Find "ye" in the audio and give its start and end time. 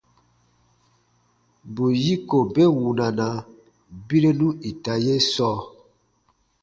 5.05-5.15